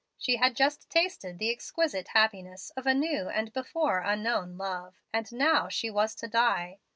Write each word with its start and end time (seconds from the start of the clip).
She 0.17 0.37
had 0.37 0.55
just 0.55 0.89
tasted 0.89 1.37
the 1.37 1.51
exquisite 1.51 2.07
happiness 2.07 2.71
of 2.71 2.87
a 2.87 2.93
new 2.95 3.29
and 3.29 3.53
before 3.53 3.99
unknown 3.99 4.57
love, 4.57 4.95
and 5.13 5.31
now 5.31 5.69
she 5.69 5.91
was 5.91 6.15
to 6.15 6.27
die. 6.27 6.79